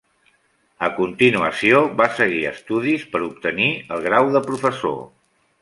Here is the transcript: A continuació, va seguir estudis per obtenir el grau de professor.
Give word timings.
A 0.87 0.87
continuació, 0.99 1.83
va 2.01 2.09
seguir 2.21 2.41
estudis 2.53 3.07
per 3.15 3.23
obtenir 3.29 3.71
el 3.97 4.05
grau 4.11 4.37
de 4.39 4.47
professor. 4.53 4.99